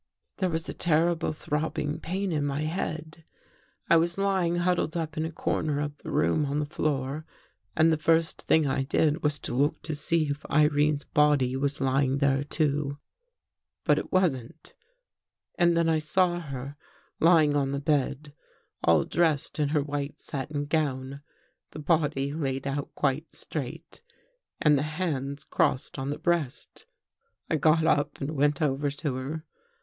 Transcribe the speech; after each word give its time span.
There 0.37 0.49
was 0.49 0.67
a 0.67 0.73
terrible 0.73 1.31
throbbing 1.31 1.99
pain 1.99 2.31
in 2.31 2.43
my 2.43 2.61
head. 2.61 3.23
I 3.87 3.97
was 3.97 4.17
lying 4.17 4.55
huddled 4.55 4.97
up 4.97 5.15
in 5.15 5.25
a 5.25 5.31
corner 5.31 5.79
of 5.79 5.95
the 5.99 6.09
room 6.09 6.47
on 6.47 6.57
the 6.57 6.65
floor 6.65 7.23
and 7.75 7.91
the 7.91 7.99
first 7.99 8.41
thing 8.41 8.65
I 8.65 8.81
did 8.81 9.21
was 9.21 9.37
to 9.41 9.53
look 9.53 9.79
to 9.83 9.93
see 9.93 10.29
if 10.29 10.43
Irene's 10.49 11.03
body 11.03 11.55
was 11.55 11.79
lying 11.79 12.17
there 12.17 12.43
too. 12.43 12.97
But 13.83 13.99
it 13.99 14.11
wasn't. 14.11 14.73
And 15.55 15.77
then 15.77 15.87
I 15.87 15.99
saw 15.99 16.39
her 16.39 16.77
lying 17.19 17.55
on 17.55 17.71
the 17.71 17.79
bed, 17.79 18.33
all 18.83 19.03
dressed 19.05 19.59
in 19.59 19.69
her 19.69 19.83
white 19.83 20.19
satin 20.19 20.65
gown, 20.65 21.21
the 21.73 21.79
body 21.79 22.33
laid 22.33 22.65
out 22.65 22.89
quite 22.95 23.35
straight 23.35 24.01
and 24.59 24.79
the 24.79 24.97
hands 24.97 25.43
crossed 25.43 25.99
on 25.99 26.09
the 26.09 26.17
breast." 26.17 26.87
I 27.51 27.55
got 27.57 27.85
up 27.85 28.19
and 28.19 28.31
went 28.31 28.63
over 28.63 28.89
to 28.89 29.13
her. 29.17 29.45